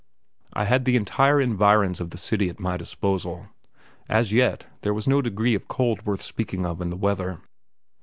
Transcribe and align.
I 0.53 0.65
had 0.65 0.85
the 0.85 0.95
entire 0.95 1.39
environs 1.39 2.01
of 2.01 2.09
the 2.09 2.17
city 2.17 2.49
at 2.49 2.59
my 2.59 2.75
disposal; 2.75 3.45
as 4.09 4.33
yet, 4.33 4.65
there 4.81 4.95
was 4.95 5.07
no 5.07 5.21
degree 5.21 5.53
of 5.53 5.67
cold 5.67 6.07
worth 6.07 6.23
speaking 6.23 6.65
of 6.65 6.81
in 6.81 6.89
the 6.89 6.97
weather. 6.97 7.39